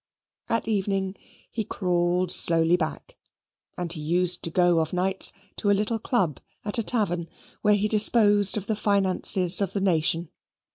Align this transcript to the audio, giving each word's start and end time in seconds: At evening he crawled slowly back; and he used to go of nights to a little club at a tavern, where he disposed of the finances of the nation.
At 0.49 0.67
evening 0.67 1.15
he 1.51 1.63
crawled 1.63 2.31
slowly 2.31 2.75
back; 2.75 3.17
and 3.77 3.93
he 3.93 4.01
used 4.01 4.41
to 4.41 4.49
go 4.49 4.79
of 4.79 4.93
nights 4.93 5.31
to 5.57 5.69
a 5.69 5.77
little 5.77 5.99
club 5.99 6.39
at 6.65 6.79
a 6.79 6.81
tavern, 6.81 7.29
where 7.61 7.75
he 7.75 7.87
disposed 7.87 8.57
of 8.57 8.65
the 8.65 8.75
finances 8.75 9.61
of 9.61 9.73
the 9.73 9.81
nation. 9.81 10.29